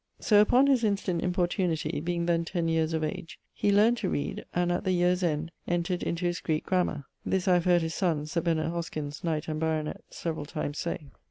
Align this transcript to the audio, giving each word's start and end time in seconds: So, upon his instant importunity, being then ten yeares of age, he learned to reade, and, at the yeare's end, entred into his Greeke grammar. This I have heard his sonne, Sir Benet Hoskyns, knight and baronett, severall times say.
So, 0.19 0.41
upon 0.41 0.65
his 0.65 0.83
instant 0.83 1.21
importunity, 1.21 1.99
being 1.99 2.25
then 2.25 2.43
ten 2.43 2.67
yeares 2.67 2.93
of 2.93 3.03
age, 3.03 3.39
he 3.53 3.71
learned 3.71 3.97
to 3.97 4.09
reade, 4.09 4.45
and, 4.51 4.71
at 4.71 4.83
the 4.83 4.93
yeare's 4.93 5.21
end, 5.21 5.51
entred 5.67 6.01
into 6.01 6.25
his 6.25 6.39
Greeke 6.39 6.65
grammar. 6.65 7.05
This 7.23 7.47
I 7.47 7.53
have 7.53 7.65
heard 7.65 7.83
his 7.83 7.93
sonne, 7.93 8.25
Sir 8.25 8.41
Benet 8.41 8.71
Hoskyns, 8.71 9.23
knight 9.23 9.47
and 9.47 9.59
baronett, 9.61 10.03
severall 10.09 10.45
times 10.47 10.79
say. 10.79 11.11